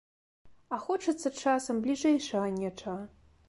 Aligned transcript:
А 0.77 0.79
хочацца 0.85 1.33
часам 1.51 1.85
бліжэйшага 1.87 2.51
нечага. 2.61 3.03